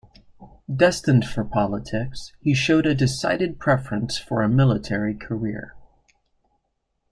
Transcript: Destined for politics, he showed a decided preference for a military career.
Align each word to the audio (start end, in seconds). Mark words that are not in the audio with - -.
Destined 0.75 1.25
for 1.27 1.43
politics, 1.43 2.33
he 2.41 2.55
showed 2.55 2.87
a 2.87 2.95
decided 2.95 3.59
preference 3.59 4.17
for 4.17 4.41
a 4.41 4.49
military 4.49 5.13
career. 5.13 5.75